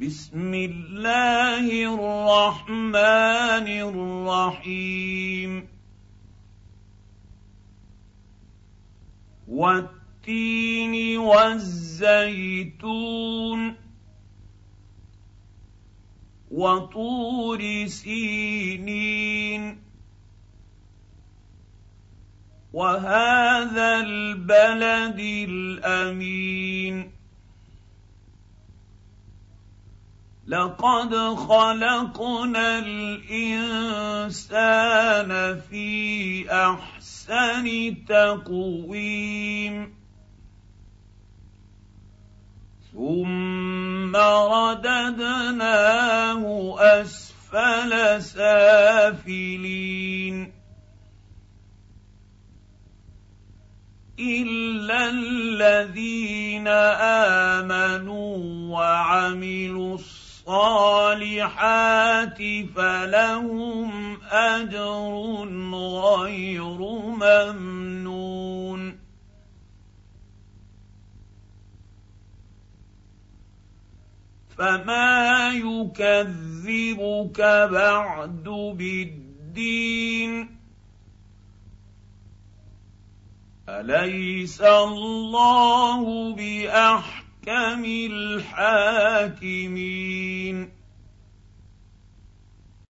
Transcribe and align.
بسم 0.00 0.54
الله 0.54 1.94
الرحمن 1.94 3.68
الرحيم. 4.58 5.68
والتين 9.48 11.18
والزيتون 11.18 12.00
وطور 16.50 17.86
سينين. 17.86 19.78
وهذا 22.72 24.00
البلد 24.00 25.20
الأمين. 25.48 26.83
لقد 30.46 31.14
خلقنا 31.34 32.78
الإنسان 32.78 33.70
في 35.70 36.52
أحسن 36.52 37.94
تقويم. 38.08 39.94
ثم 42.92 44.16
رددناه 44.16 45.54
أسفل 46.78 48.22
سافلين. 48.22 49.84
إلا 54.20 55.10
الذين 55.10 56.68
آمنوا 57.58 58.36
وعملوا 58.78 59.94
الصالحات 59.94 60.23
فلهم 62.76 64.18
اجر 64.30 65.44
غير 65.74 66.78
ممنون 67.22 68.24
فما 74.58 75.50
يكذبك 75.54 77.40
بعد 77.72 78.44
بالدين 78.78 80.54
اليس 83.68 84.60
الله 84.60 86.34
باحكم 87.46 87.84
الحاكمين 87.84 89.64